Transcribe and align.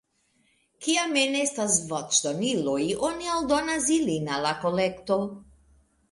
Kiam 0.83 1.11
enestas 1.23 1.75
voĉdoniloj, 1.91 2.77
oni 3.09 3.29
aldonas 3.33 3.91
ilin 3.97 4.31
al 4.39 4.47
la 4.47 4.55
kolekto. 4.63 5.19